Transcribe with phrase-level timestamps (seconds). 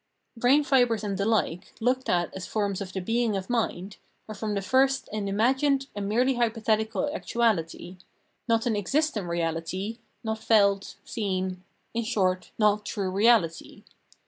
[0.35, 4.33] Brain fibres and the hke, looked at as forms of the being of mind, are
[4.33, 7.99] from the first an imagined, a merely hjrpothetical actuahty—
[8.49, 13.83] not an existent reahty, not felt, seen, in short not true reality.